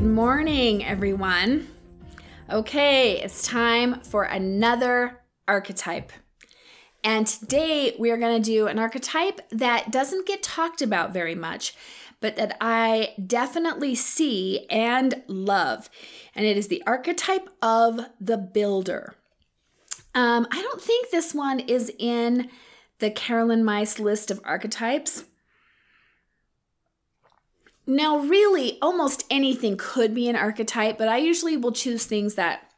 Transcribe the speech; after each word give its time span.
Good 0.00 0.08
morning, 0.08 0.82
everyone. 0.82 1.68
Okay, 2.48 3.20
it's 3.20 3.46
time 3.46 4.00
for 4.00 4.22
another 4.22 5.20
archetype. 5.46 6.10
And 7.04 7.26
today 7.26 7.94
we 7.98 8.10
are 8.10 8.16
going 8.16 8.42
to 8.42 8.50
do 8.50 8.66
an 8.66 8.78
archetype 8.78 9.42
that 9.50 9.92
doesn't 9.92 10.26
get 10.26 10.42
talked 10.42 10.80
about 10.80 11.12
very 11.12 11.34
much, 11.34 11.74
but 12.18 12.36
that 12.36 12.56
I 12.62 13.12
definitely 13.26 13.94
see 13.94 14.66
and 14.70 15.22
love. 15.26 15.90
And 16.34 16.46
it 16.46 16.56
is 16.56 16.68
the 16.68 16.82
archetype 16.86 17.50
of 17.60 18.00
the 18.18 18.38
builder. 18.38 19.16
Um, 20.14 20.46
I 20.50 20.62
don't 20.62 20.80
think 20.80 21.10
this 21.10 21.34
one 21.34 21.60
is 21.60 21.92
in 21.98 22.48
the 23.00 23.10
Caroline 23.10 23.66
Myss 23.66 23.98
list 23.98 24.30
of 24.30 24.40
archetypes. 24.44 25.24
Now, 27.86 28.18
really, 28.18 28.78
almost 28.80 29.24
anything 29.30 29.76
could 29.76 30.14
be 30.14 30.28
an 30.28 30.36
archetype, 30.36 30.98
but 30.98 31.08
I 31.08 31.18
usually 31.18 31.56
will 31.56 31.72
choose 31.72 32.04
things 32.04 32.34
that 32.34 32.70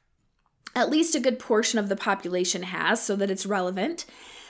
at 0.74 0.90
least 0.90 1.14
a 1.14 1.20
good 1.20 1.38
portion 1.38 1.78
of 1.78 1.88
the 1.88 1.96
population 1.96 2.62
has 2.64 3.02
so 3.02 3.16
that 3.16 3.30
it's 3.30 3.44
relevant. 3.44 4.06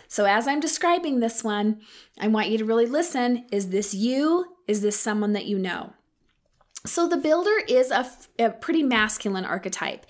So, 0.08 0.26
as 0.26 0.46
I'm 0.46 0.60
describing 0.60 1.20
this 1.20 1.42
one, 1.42 1.80
I 2.18 2.28
want 2.28 2.48
you 2.48 2.58
to 2.58 2.64
really 2.64 2.86
listen. 2.86 3.46
Is 3.50 3.70
this 3.70 3.94
you? 3.94 4.56
Is 4.68 4.82
this 4.82 5.00
someone 5.00 5.32
that 5.32 5.46
you 5.46 5.58
know? 5.58 5.94
So, 6.84 7.08
the 7.08 7.16
builder 7.16 7.58
is 7.66 7.90
a, 7.90 8.08
a 8.38 8.50
pretty 8.50 8.82
masculine 8.82 9.44
archetype. 9.44 10.06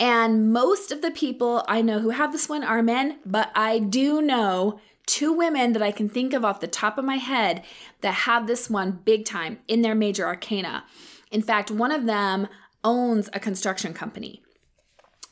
And 0.00 0.52
most 0.52 0.90
of 0.90 1.02
the 1.02 1.10
people 1.10 1.64
I 1.68 1.82
know 1.82 2.00
who 2.00 2.10
have 2.10 2.32
this 2.32 2.48
one 2.48 2.64
are 2.64 2.82
men, 2.82 3.18
but 3.24 3.52
I 3.54 3.78
do 3.78 4.20
know 4.20 4.80
two 5.06 5.32
women 5.32 5.72
that 5.72 5.82
I 5.82 5.92
can 5.92 6.08
think 6.08 6.32
of 6.32 6.44
off 6.44 6.60
the 6.60 6.66
top 6.66 6.98
of 6.98 7.04
my 7.04 7.16
head 7.16 7.62
that 8.00 8.14
have 8.14 8.46
this 8.46 8.70
one 8.70 9.00
big 9.04 9.24
time 9.24 9.58
in 9.68 9.82
their 9.82 9.94
major 9.94 10.26
arcana. 10.26 10.84
In 11.30 11.42
fact, 11.42 11.70
one 11.70 11.92
of 11.92 12.06
them 12.06 12.48
owns 12.82 13.28
a 13.32 13.40
construction 13.40 13.92
company. 13.94 14.42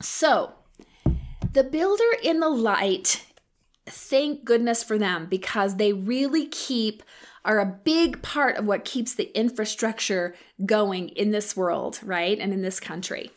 So, 0.01 0.53
the 1.53 1.65
builder 1.65 2.17
in 2.23 2.41
the 2.41 2.49
light, 2.49 3.25
thank 3.87 4.45
goodness 4.45 4.83
for 4.83 4.99
them 4.99 5.27
because 5.27 5.77
they 5.77 5.93
really 5.93 6.47
keep 6.47 7.03
are 7.45 7.61
a 7.61 7.67
big 7.67 8.23
part 8.23 8.57
of 8.57 8.67
what 8.67 8.85
keeps 8.85 9.15
the 9.15 9.37
infrastructure 9.37 10.35
going 10.65 11.09
in 11.11 11.31
this 11.31 11.57
world, 11.57 11.99
right? 12.03 12.39
And 12.39 12.53
in 12.53 12.63
this 12.63 12.81
country. 12.81 13.31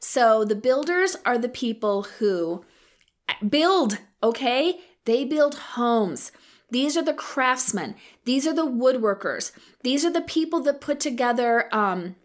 So, 0.00 0.44
the 0.44 0.54
builders 0.54 1.16
are 1.26 1.38
the 1.38 1.48
people 1.48 2.04
who 2.04 2.64
build, 3.48 3.98
okay? 4.22 4.78
They 5.08 5.24
build 5.24 5.54
homes. 5.54 6.32
These 6.70 6.94
are 6.98 7.02
the 7.02 7.14
craftsmen. 7.14 7.94
These 8.26 8.46
are 8.46 8.52
the 8.52 8.66
woodworkers. 8.66 9.52
These 9.82 10.04
are 10.04 10.12
the 10.12 10.20
people 10.20 10.60
that 10.60 10.82
put 10.82 11.00
together 11.00 11.74
um, 11.74 12.16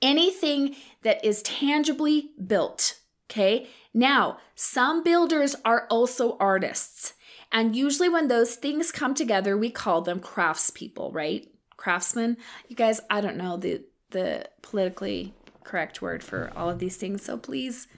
anything 0.00 0.76
that 1.02 1.22
is 1.22 1.42
tangibly 1.42 2.30
built. 2.42 3.00
Okay. 3.28 3.68
Now, 3.92 4.38
some 4.54 5.02
builders 5.02 5.56
are 5.62 5.86
also 5.90 6.38
artists. 6.40 7.12
And 7.52 7.76
usually, 7.76 8.08
when 8.08 8.28
those 8.28 8.54
things 8.54 8.90
come 8.90 9.14
together, 9.14 9.54
we 9.54 9.68
call 9.68 10.00
them 10.00 10.20
craftspeople, 10.20 11.12
right? 11.12 11.46
Craftsmen. 11.76 12.38
You 12.66 12.76
guys, 12.76 13.02
I 13.10 13.20
don't 13.20 13.36
know 13.36 13.58
the, 13.58 13.84
the 14.08 14.48
politically 14.62 15.34
correct 15.64 16.00
word 16.00 16.24
for 16.24 16.50
all 16.56 16.70
of 16.70 16.78
these 16.78 16.96
things. 16.96 17.24
So 17.24 17.36
please 17.36 17.88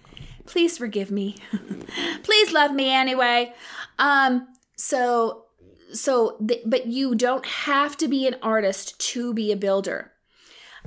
Please 0.49 0.79
forgive 0.79 1.11
me. 1.11 1.37
Please 2.23 2.53
love 2.53 2.73
me 2.73 2.91
anyway. 2.91 3.53
Um, 3.99 4.49
so 4.77 5.45
so 5.93 6.39
th- 6.47 6.63
but 6.65 6.87
you 6.87 7.15
don't 7.15 7.45
have 7.45 7.99
to 7.99 8.09
be 8.09 8.27
an 8.27 8.37
artist 8.43 8.99
to 9.13 9.35
be 9.35 9.53
a 9.53 9.57
builder. 9.57 10.13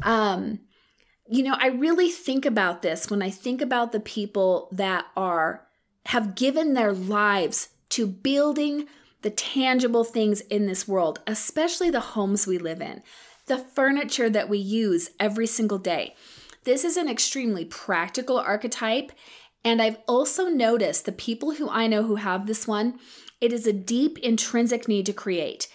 Um, 0.01 0.61
you 1.29 1.43
know, 1.43 1.55
I 1.59 1.67
really 1.67 2.09
think 2.09 2.43
about 2.43 2.81
this 2.81 3.09
when 3.09 3.21
I 3.21 3.29
think 3.29 3.61
about 3.61 3.91
the 3.91 3.99
people 3.99 4.67
that 4.71 5.05
are 5.15 5.67
have 6.07 6.33
given 6.33 6.73
their 6.73 6.91
lives 6.91 7.69
to 7.89 8.07
building 8.07 8.87
the 9.21 9.29
tangible 9.29 10.03
things 10.03 10.41
in 10.41 10.65
this 10.65 10.87
world, 10.87 11.19
especially 11.27 11.91
the 11.91 11.99
homes 11.99 12.47
we 12.47 12.57
live 12.57 12.81
in, 12.81 13.03
the 13.45 13.59
furniture 13.59 14.27
that 14.27 14.49
we 14.49 14.57
use 14.57 15.11
every 15.19 15.45
single 15.45 15.77
day. 15.77 16.15
This 16.63 16.83
is 16.83 16.97
an 16.97 17.09
extremely 17.09 17.65
practical 17.65 18.37
archetype 18.37 19.11
and 19.63 19.81
I've 19.81 19.97
also 20.07 20.45
noticed 20.47 21.05
the 21.05 21.11
people 21.11 21.55
who 21.55 21.69
I 21.69 21.87
know 21.87 22.03
who 22.03 22.15
have 22.15 22.47
this 22.47 22.67
one, 22.67 22.99
it 23.39 23.53
is 23.53 23.67
a 23.67 23.73
deep 23.73 24.17
intrinsic 24.19 24.87
need 24.87 25.05
to 25.05 25.13
create. 25.13 25.67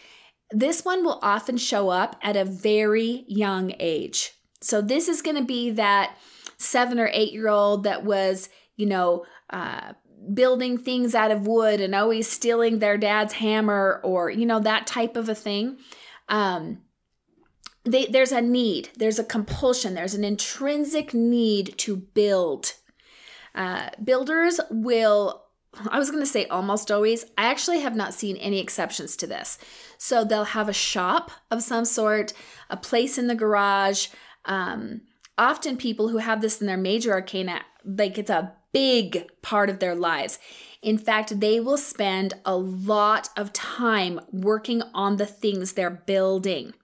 This 0.50 0.84
one 0.84 1.04
will 1.04 1.18
often 1.22 1.56
show 1.56 1.88
up 1.88 2.16
at 2.22 2.36
a 2.36 2.44
very 2.44 3.24
young 3.26 3.72
age. 3.78 4.32
So 4.60 4.80
this 4.80 5.08
is 5.08 5.22
going 5.22 5.36
to 5.36 5.44
be 5.44 5.70
that 5.72 6.16
seven 6.56 6.98
or 6.98 7.10
eight 7.12 7.32
year 7.32 7.48
old 7.48 7.84
that 7.84 8.04
was, 8.04 8.48
you 8.76 8.86
know, 8.86 9.24
uh, 9.50 9.92
building 10.32 10.78
things 10.78 11.14
out 11.14 11.30
of 11.30 11.46
wood 11.46 11.80
and 11.80 11.94
always 11.94 12.28
stealing 12.28 12.78
their 12.78 12.96
dad's 12.96 13.34
hammer 13.34 14.00
or, 14.02 14.30
you 14.30 14.46
know, 14.46 14.60
that 14.60 14.86
type 14.86 15.16
of 15.16 15.28
a 15.28 15.34
thing. 15.34 15.78
Um, 16.28 16.82
they, 17.84 18.06
there's 18.06 18.32
a 18.32 18.40
need, 18.40 18.88
there's 18.96 19.20
a 19.20 19.24
compulsion, 19.24 19.94
there's 19.94 20.14
an 20.14 20.24
intrinsic 20.24 21.14
need 21.14 21.78
to 21.78 21.96
build 21.96 22.72
uh, 23.56 23.90
builders 24.02 24.60
will 24.70 25.42
I 25.90 25.98
was 25.98 26.10
going 26.10 26.22
to 26.22 26.30
say 26.30 26.46
almost 26.46 26.90
always. 26.90 27.24
I 27.36 27.46
actually 27.46 27.80
have 27.80 27.94
not 27.94 28.14
seen 28.14 28.36
any 28.38 28.60
exceptions 28.60 29.16
to 29.16 29.26
this. 29.26 29.58
So 29.98 30.24
they'll 30.24 30.44
have 30.44 30.68
a 30.68 30.74
shop 30.74 31.30
of 31.50 31.62
some 31.62 31.84
sort, 31.84 32.32
a 32.70 32.76
place 32.76 33.18
in 33.18 33.26
the 33.26 33.34
garage. 33.34 34.08
Um, 34.46 35.02
often 35.36 35.76
people 35.76 36.08
who 36.08 36.18
have 36.18 36.40
this 36.40 36.60
in 36.60 36.66
their 36.66 36.76
major 36.76 37.12
arcana, 37.12 37.60
like 37.84 38.16
it's 38.16 38.30
a 38.30 38.52
big 38.72 39.26
part 39.42 39.68
of 39.70 39.78
their 39.78 39.94
lives. 39.94 40.38
In 40.82 40.98
fact, 40.98 41.40
they 41.40 41.60
will 41.60 41.78
spend 41.78 42.34
a 42.44 42.56
lot 42.56 43.28
of 43.36 43.52
time 43.52 44.20
working 44.30 44.82
on 44.94 45.16
the 45.16 45.26
things 45.26 45.72
they're 45.72 45.90
building. 45.90 46.74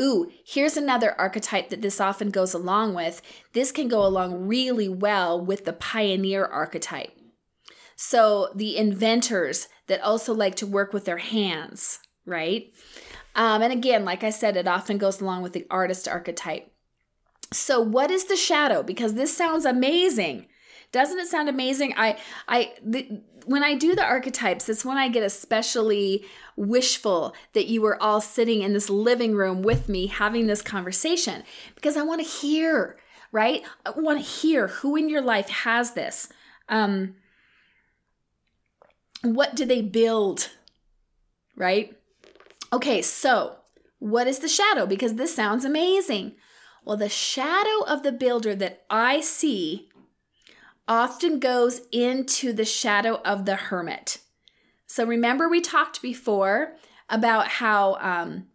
Ooh, 0.00 0.30
here's 0.44 0.76
another 0.76 1.14
archetype 1.20 1.68
that 1.68 1.82
this 1.82 2.00
often 2.00 2.30
goes 2.30 2.54
along 2.54 2.94
with. 2.94 3.22
This 3.52 3.70
can 3.72 3.88
go 3.88 4.04
along 4.04 4.46
really 4.46 4.88
well 4.88 5.40
with 5.40 5.64
the 5.64 5.72
pioneer 5.72 6.44
archetype. 6.44 7.12
So, 7.94 8.48
the 8.54 8.76
inventors 8.76 9.68
that 9.86 10.00
also 10.00 10.32
like 10.32 10.56
to 10.56 10.66
work 10.66 10.92
with 10.92 11.04
their 11.04 11.18
hands, 11.18 12.00
right? 12.24 12.72
Um, 13.34 13.62
and 13.62 13.72
again, 13.72 14.04
like 14.04 14.24
I 14.24 14.30
said, 14.30 14.56
it 14.56 14.66
often 14.66 14.98
goes 14.98 15.20
along 15.20 15.42
with 15.42 15.52
the 15.52 15.66
artist 15.70 16.08
archetype. 16.08 16.72
So, 17.52 17.80
what 17.80 18.10
is 18.10 18.24
the 18.24 18.36
shadow? 18.36 18.82
Because 18.82 19.14
this 19.14 19.36
sounds 19.36 19.64
amazing. 19.64 20.46
Doesn't 20.92 21.18
it 21.18 21.26
sound 21.26 21.48
amazing? 21.48 21.94
I, 21.96 22.18
I, 22.46 22.74
the, 22.84 23.22
when 23.46 23.64
I 23.64 23.74
do 23.74 23.94
the 23.94 24.04
archetypes, 24.04 24.68
it's 24.68 24.84
when 24.84 24.98
I 24.98 25.08
get 25.08 25.22
especially 25.22 26.24
wishful 26.54 27.34
that 27.54 27.66
you 27.66 27.80
were 27.80 28.00
all 28.00 28.20
sitting 28.20 28.62
in 28.62 28.74
this 28.74 28.90
living 28.90 29.34
room 29.34 29.62
with 29.62 29.88
me 29.88 30.06
having 30.06 30.46
this 30.46 30.62
conversation 30.62 31.42
because 31.74 31.96
I 31.96 32.02
want 32.02 32.20
to 32.20 32.26
hear, 32.26 32.98
right? 33.32 33.62
I 33.86 33.90
want 33.96 34.18
to 34.18 34.24
hear 34.24 34.68
who 34.68 34.94
in 34.96 35.08
your 35.08 35.22
life 35.22 35.48
has 35.48 35.92
this. 35.92 36.28
Um, 36.68 37.16
what 39.22 39.56
do 39.56 39.64
they 39.64 39.82
build, 39.82 40.50
right? 41.56 41.96
Okay, 42.72 43.00
so 43.02 43.56
what 43.98 44.26
is 44.26 44.40
the 44.40 44.48
shadow? 44.48 44.84
Because 44.84 45.14
this 45.14 45.34
sounds 45.34 45.64
amazing. 45.64 46.34
Well, 46.84 46.96
the 46.96 47.08
shadow 47.08 47.84
of 47.86 48.02
the 48.02 48.12
builder 48.12 48.54
that 48.56 48.84
I 48.90 49.20
see 49.20 49.88
often 50.88 51.38
goes 51.38 51.82
into 51.92 52.52
the 52.52 52.64
shadow 52.64 53.20
of 53.24 53.44
the 53.44 53.56
hermit. 53.56 54.18
So 54.86 55.04
remember, 55.04 55.48
we 55.48 55.60
talked 55.60 56.02
before 56.02 56.74
about 57.08 57.48
how 57.48 57.96
um, 58.00 58.46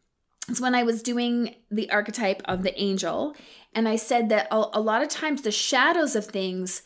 it's 0.50 0.62
when 0.62 0.76
I 0.76 0.84
was 0.84 1.02
doing 1.02 1.56
the 1.72 1.90
archetype 1.90 2.42
of 2.46 2.64
the 2.64 2.80
angel, 2.80 3.36
and 3.74 3.88
I 3.88 3.96
said 3.96 4.30
that 4.30 4.48
a, 4.52 4.68
a 4.74 4.82
lot 4.82 5.02
of 5.02 5.10
times 5.10 5.42
the 5.42 5.52
shadows 5.52 6.16
of 6.16 6.26
things 6.26 6.84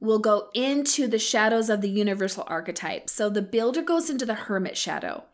will 0.00 0.18
go 0.18 0.48
into 0.54 1.06
the 1.06 1.18
shadows 1.18 1.70
of 1.70 1.80
the 1.80 1.88
universal 1.88 2.44
archetype. 2.46 3.08
So 3.08 3.30
the 3.30 3.42
builder 3.42 3.82
goes 3.82 4.10
into 4.10 4.26
the 4.26 4.34
hermit 4.34 4.76
shadow. 4.76 5.24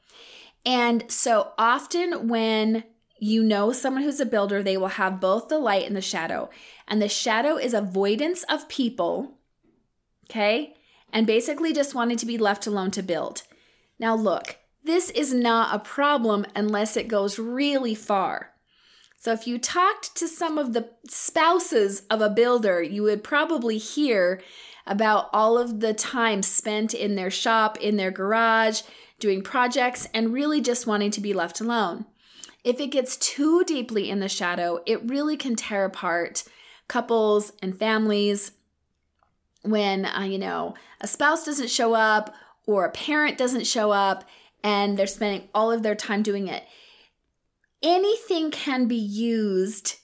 And 0.64 1.10
so 1.10 1.52
often 1.58 2.28
when 2.28 2.84
you 3.18 3.42
know 3.42 3.72
someone 3.72 4.02
who's 4.02 4.20
a 4.20 4.26
builder, 4.26 4.62
they 4.62 4.76
will 4.76 4.88
have 4.88 5.20
both 5.20 5.48
the 5.48 5.58
light 5.58 5.86
and 5.86 5.96
the 5.96 6.00
shadow. 6.00 6.50
And 6.86 7.02
the 7.02 7.08
shadow 7.08 7.56
is 7.56 7.74
avoidance 7.74 8.44
of 8.44 8.68
people 8.68 9.38
okay? 10.30 10.74
And 11.12 11.26
basically 11.26 11.72
just 11.72 11.94
wanted 11.94 12.18
to 12.20 12.26
be 12.26 12.38
left 12.38 12.66
alone 12.66 12.92
to 12.92 13.02
build. 13.02 13.42
Now, 13.98 14.14
look, 14.14 14.56
this 14.84 15.10
is 15.10 15.34
not 15.34 15.74
a 15.74 15.80
problem 15.80 16.46
unless 16.54 16.96
it 16.96 17.08
goes 17.08 17.38
really 17.38 17.94
far. 17.94 18.52
So, 19.18 19.32
if 19.32 19.46
you 19.46 19.58
talked 19.58 20.16
to 20.16 20.26
some 20.26 20.56
of 20.56 20.72
the 20.72 20.88
spouses 21.06 22.04
of 22.08 22.22
a 22.22 22.30
builder, 22.30 22.82
you 22.82 23.02
would 23.02 23.22
probably 23.22 23.76
hear 23.76 24.40
about 24.86 25.28
all 25.34 25.58
of 25.58 25.80
the 25.80 25.92
time 25.92 26.42
spent 26.42 26.94
in 26.94 27.16
their 27.16 27.30
shop, 27.30 27.76
in 27.78 27.96
their 27.96 28.10
garage, 28.10 28.80
doing 29.18 29.42
projects, 29.42 30.08
and 30.14 30.32
really 30.32 30.62
just 30.62 30.86
wanting 30.86 31.10
to 31.10 31.20
be 31.20 31.34
left 31.34 31.60
alone. 31.60 32.06
If 32.64 32.80
it 32.80 32.86
gets 32.86 33.18
too 33.18 33.62
deeply 33.64 34.08
in 34.08 34.20
the 34.20 34.28
shadow, 34.28 34.80
it 34.86 35.06
really 35.06 35.36
can 35.36 35.54
tear 35.54 35.84
apart 35.84 36.44
couples 36.88 37.52
and 37.62 37.78
families 37.78 38.52
when, 39.62 40.06
uh, 40.06 40.22
you 40.22 40.38
know, 40.38 40.74
a 41.00 41.06
spouse 41.06 41.44
doesn't 41.44 41.70
show 41.70 41.94
up 41.94 42.34
or 42.66 42.84
a 42.84 42.90
parent 42.90 43.38
doesn't 43.38 43.66
show 43.66 43.90
up 43.90 44.24
and 44.62 44.98
they're 44.98 45.06
spending 45.06 45.48
all 45.54 45.72
of 45.72 45.82
their 45.82 45.94
time 45.94 46.22
doing 46.22 46.48
it. 46.48 46.64
Anything 47.82 48.50
can 48.50 48.86
be 48.86 48.96
used, 48.96 49.96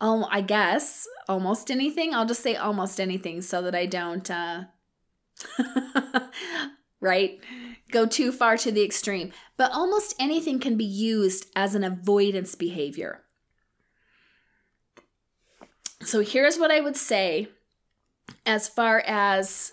um, 0.00 0.24
I 0.30 0.40
guess, 0.40 1.06
almost 1.28 1.70
anything. 1.70 2.14
I'll 2.14 2.26
just 2.26 2.42
say 2.42 2.54
almost 2.56 3.00
anything 3.00 3.42
so 3.42 3.62
that 3.62 3.74
I 3.74 3.86
don't, 3.86 4.30
uh, 4.30 4.64
right? 7.00 7.40
Go 7.90 8.06
too 8.06 8.30
far 8.32 8.56
to 8.58 8.70
the 8.70 8.84
extreme. 8.84 9.32
But 9.56 9.72
almost 9.72 10.14
anything 10.20 10.60
can 10.60 10.76
be 10.76 10.84
used 10.84 11.46
as 11.56 11.74
an 11.74 11.84
avoidance 11.84 12.54
behavior. 12.54 13.22
So 16.02 16.20
here's 16.20 16.58
what 16.58 16.70
I 16.70 16.80
would 16.80 16.96
say 16.96 17.48
as 18.46 18.68
far 18.68 19.02
as 19.06 19.72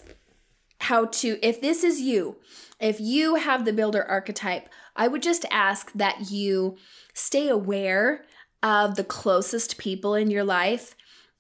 how 0.79 1.05
to, 1.05 1.37
if 1.45 1.61
this 1.61 1.83
is 1.83 2.01
you, 2.01 2.37
if 2.79 2.99
you 2.99 3.35
have 3.35 3.65
the 3.65 3.73
builder 3.73 4.03
archetype, 4.03 4.69
I 4.95 5.07
would 5.07 5.21
just 5.21 5.45
ask 5.51 5.91
that 5.93 6.31
you 6.31 6.77
stay 7.13 7.47
aware 7.47 8.25
of 8.63 8.95
the 8.95 9.03
closest 9.03 9.77
people 9.77 10.15
in 10.15 10.31
your 10.31 10.43
life 10.43 10.95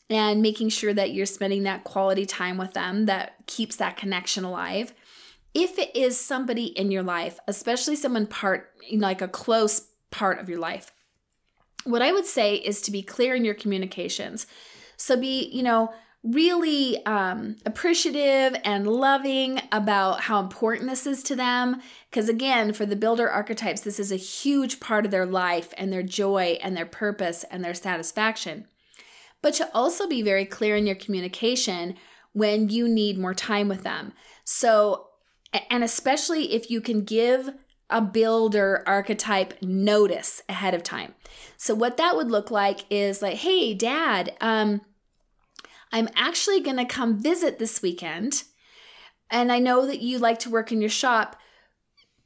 and 0.09 0.41
making 0.41 0.69
sure 0.69 0.93
that 0.93 1.11
you're 1.11 1.25
spending 1.25 1.63
that 1.63 1.83
quality 1.83 2.25
time 2.25 2.57
with 2.57 2.73
them 2.73 3.05
that 3.05 3.35
keeps 3.47 3.77
that 3.77 3.97
connection 3.97 4.43
alive. 4.43 4.93
If 5.53 5.77
it 5.77 5.95
is 5.95 6.19
somebody 6.19 6.65
in 6.65 6.91
your 6.91 7.03
life, 7.03 7.39
especially 7.47 7.95
someone 7.95 8.27
part, 8.27 8.71
like 8.93 9.21
a 9.21 9.27
close 9.27 9.87
part 10.11 10.39
of 10.39 10.49
your 10.49 10.59
life, 10.59 10.91
what 11.83 12.01
I 12.01 12.11
would 12.11 12.25
say 12.25 12.55
is 12.55 12.81
to 12.81 12.91
be 12.91 13.01
clear 13.01 13.35
in 13.35 13.45
your 13.45 13.55
communications. 13.55 14.47
So 14.97 15.17
be, 15.17 15.49
you 15.51 15.63
know, 15.63 15.93
really 16.23 17.03
um, 17.05 17.55
appreciative 17.65 18.59
and 18.63 18.85
loving 18.85 19.59
about 19.71 20.21
how 20.21 20.39
important 20.39 20.89
this 20.89 21.07
is 21.07 21.23
to 21.23 21.35
them. 21.35 21.81
Because 22.09 22.29
again, 22.29 22.73
for 22.73 22.85
the 22.85 22.95
builder 22.95 23.29
archetypes, 23.29 23.81
this 23.81 23.99
is 23.99 24.11
a 24.11 24.17
huge 24.17 24.79
part 24.79 25.05
of 25.05 25.11
their 25.11 25.25
life 25.25 25.73
and 25.77 25.91
their 25.91 26.03
joy 26.03 26.59
and 26.61 26.77
their 26.77 26.85
purpose 26.85 27.43
and 27.49 27.63
their 27.63 27.73
satisfaction. 27.73 28.67
But 29.41 29.55
to 29.55 29.69
also 29.73 30.07
be 30.07 30.21
very 30.21 30.45
clear 30.45 30.75
in 30.75 30.85
your 30.85 30.95
communication 30.95 31.95
when 32.33 32.69
you 32.69 32.87
need 32.87 33.17
more 33.17 33.33
time 33.33 33.67
with 33.67 33.83
them. 33.83 34.13
So, 34.43 35.07
and 35.69 35.83
especially 35.83 36.53
if 36.53 36.69
you 36.69 36.81
can 36.81 37.03
give 37.03 37.49
a 37.89 37.99
builder 37.99 38.83
archetype 38.85 39.61
notice 39.61 40.41
ahead 40.47 40.73
of 40.73 40.83
time. 40.83 41.13
So, 41.57 41.75
what 41.75 41.97
that 41.97 42.15
would 42.15 42.31
look 42.31 42.51
like 42.51 42.85
is 42.89 43.21
like, 43.21 43.37
hey, 43.37 43.73
dad, 43.73 44.35
um, 44.39 44.81
I'm 45.91 46.09
actually 46.15 46.61
going 46.61 46.77
to 46.77 46.85
come 46.85 47.21
visit 47.21 47.59
this 47.59 47.81
weekend. 47.81 48.43
And 49.29 49.51
I 49.51 49.59
know 49.59 49.85
that 49.85 50.01
you 50.01 50.19
like 50.19 50.39
to 50.39 50.49
work 50.49 50.71
in 50.71 50.81
your 50.81 50.89
shop. 50.89 51.37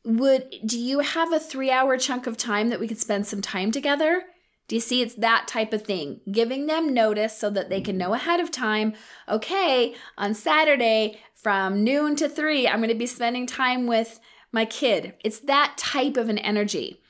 Would 0.04 0.50
do 0.66 0.80
you 0.80 1.00
have 1.00 1.34
a 1.34 1.40
3-hour 1.40 1.98
chunk 1.98 2.28
of 2.28 2.38
time 2.38 2.70
that 2.70 2.80
we 2.80 2.88
could 2.88 3.00
spend 3.00 3.28
some 3.28 3.42
time 3.42 3.72
together? 3.72 4.24
Do 4.68 4.76
you 4.76 4.82
see 4.82 5.02
it's 5.02 5.16
that 5.16 5.48
type 5.48 5.74
of 5.74 5.84
thing? 5.84 6.22
Giving 6.32 6.66
them 6.66 6.94
notice 6.94 7.38
so 7.38 7.50
that 7.52 7.70
they 7.70 7.82
can 7.82 7.98
know 7.98 8.14
ahead 8.14 8.40
of 8.40 8.50
time, 8.50 8.94
okay, 9.30 9.96
on 10.18 10.34
Saturday 10.34 11.20
from 11.36 11.84
noon 11.84 12.16
to 12.16 12.28
3, 12.28 12.68
I'm 12.68 12.80
going 12.80 12.90
to 12.90 12.96
be 12.96 13.06
spending 13.06 13.46
time 13.46 13.86
with 13.86 14.20
my 14.52 14.66
kid. 14.66 15.14
It's 15.24 15.40
that 15.42 15.76
type 15.78 16.18
of 16.18 16.30
an 16.30 16.40
energy. 16.40 17.02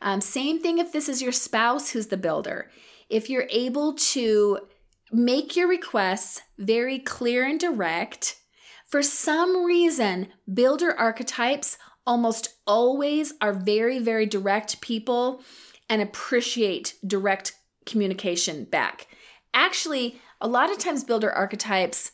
Um, 0.00 0.20
same 0.22 0.60
thing 0.60 0.78
if 0.78 0.92
this 0.92 1.08
is 1.08 1.20
your 1.20 1.32
spouse 1.32 1.90
who's 1.90 2.06
the 2.06 2.16
builder. 2.16 2.70
If 3.10 3.28
you're 3.28 3.46
able 3.50 3.92
to 3.92 4.60
make 5.12 5.54
your 5.54 5.68
requests 5.68 6.40
very 6.58 6.98
clear 6.98 7.44
and 7.44 7.60
direct. 7.60 8.36
For 8.86 9.02
some 9.02 9.64
reason, 9.64 10.28
builder 10.52 10.92
archetypes 10.98 11.78
almost 12.06 12.56
always 12.66 13.34
are 13.40 13.52
very, 13.52 13.98
very 13.98 14.26
direct 14.26 14.80
people 14.80 15.42
and 15.88 16.00
appreciate 16.00 16.94
direct 17.06 17.54
communication 17.86 18.64
back. 18.64 19.06
Actually, 19.54 20.20
a 20.40 20.48
lot 20.48 20.70
of 20.70 20.78
times, 20.78 21.04
builder 21.04 21.30
archetypes, 21.30 22.12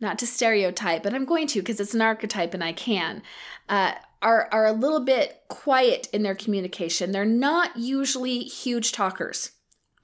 not 0.00 0.18
to 0.18 0.26
stereotype, 0.26 1.02
but 1.02 1.14
I'm 1.14 1.24
going 1.24 1.46
to 1.48 1.60
because 1.60 1.80
it's 1.80 1.94
an 1.94 2.02
archetype 2.02 2.54
and 2.54 2.62
I 2.62 2.72
can, 2.72 3.22
uh, 3.68 3.92
are, 4.22 4.48
are 4.52 4.66
a 4.66 4.72
little 4.72 5.04
bit 5.04 5.42
quiet 5.48 6.08
in 6.12 6.22
their 6.22 6.34
communication. 6.34 7.12
They're 7.12 7.24
not 7.24 7.76
usually 7.76 8.40
huge 8.40 8.92
talkers. 8.92 9.52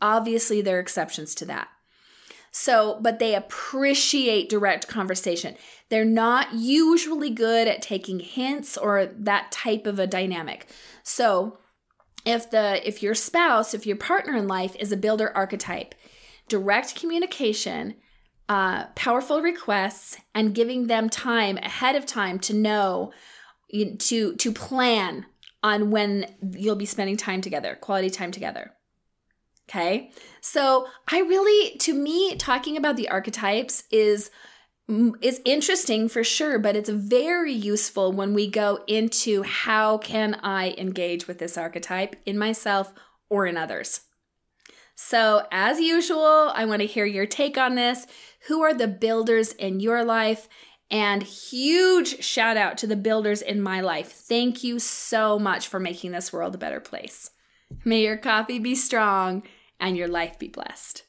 Obviously, 0.01 0.61
there 0.61 0.77
are 0.79 0.81
exceptions 0.81 1.35
to 1.37 1.45
that. 1.47 1.69
So, 2.59 2.99
but 3.03 3.19
they 3.19 3.35
appreciate 3.35 4.49
direct 4.49 4.89
conversation. 4.89 5.57
They're 5.91 6.07
not 6.07 6.55
usually 6.55 7.29
good 7.29 7.69
at 7.69 7.83
taking 7.83 8.19
hints 8.19 8.79
or 8.79 9.05
that 9.05 9.53
type 9.53 9.87
of 9.87 9.99
a 9.99 10.07
dynamic. 10.07 10.67
So, 11.03 11.59
if 12.25 12.51
the 12.51 12.81
if 12.89 13.03
your 13.03 13.15
spouse, 13.15 13.75
if 13.75 13.85
your 13.85 13.99
partner 13.99 14.35
in 14.35 14.49
life 14.49 14.75
is 14.77 14.91
a 14.91 14.97
builder 14.97 15.37
archetype, 15.37 15.95
direct 16.49 16.99
communication, 16.99 17.97
uh, 18.49 18.87
powerful 18.95 19.43
requests, 19.43 20.17
and 20.35 20.55
giving 20.55 20.87
them 20.87 21.11
time 21.11 21.59
ahead 21.59 21.95
of 21.95 22.07
time 22.07 22.39
to 22.39 22.55
know 22.55 23.13
to 23.99 24.35
to 24.35 24.53
plan 24.53 25.27
on 25.63 25.91
when 25.91 26.35
you'll 26.55 26.75
be 26.75 26.87
spending 26.87 27.19
time 27.19 27.43
together, 27.43 27.75
quality 27.75 28.09
time 28.09 28.33
together. 28.33 28.73
Okay. 29.69 30.11
So 30.41 30.87
I 31.11 31.21
really, 31.21 31.77
to 31.79 31.95
me, 31.95 32.37
talking 32.37 32.77
about 32.77 32.97
the 32.97 33.09
archetypes 33.09 33.85
is 33.91 34.31
is 35.21 35.41
interesting 35.45 36.09
for 36.09 36.23
sure, 36.23 36.61
but 36.61 36.77
it's 36.77 36.89
very 36.89 37.53
useful 37.53 38.13
when 38.13 38.35
we 38.35 38.49
go 38.49 38.85
into 38.87 39.43
how 39.43 39.99
can 39.99 40.35
I 40.45 40.77
engage 40.79 41.27
with 41.27 41.39
this 41.39 41.59
archetype 41.59 42.15
in 42.25 42.39
myself 42.39 42.95
or 43.29 43.47
in 43.47 43.57
others. 43.57 44.03
So, 44.95 45.47
as 45.51 45.81
usual, 45.81 46.53
I 46.55 46.65
want 46.67 46.83
to 46.83 46.87
hear 46.87 47.05
your 47.05 47.27
take 47.27 47.59
on 47.59 47.75
this. 47.75 48.07
Who 48.47 48.63
are 48.63 48.73
the 48.73 48.87
builders 48.87 49.53
in 49.53 49.81
your 49.81 50.05
life? 50.05 50.49
And 50.89 51.25
huge 51.25 52.23
shout 52.25 52.57
out 52.57 52.79
to 52.79 52.87
the 52.87 52.95
builders 52.95 53.43
in 53.43 53.61
my 53.61 53.81
life. 53.81 54.13
Thank 54.13 54.63
you 54.63 54.79
so 54.79 55.37
much 55.37 55.67
for 55.67 55.81
making 55.81 56.13
this 56.13 56.33
world 56.33 56.55
a 56.55 56.59
better 56.59 56.81
place. 56.81 57.31
May 57.85 58.03
your 58.03 58.17
coffee 58.17 58.61
be 58.61 58.77
strong 58.77 59.43
and 59.81 59.97
your 59.97 60.09
life 60.09 60.39
be 60.39 60.49
blessed. 60.49 61.05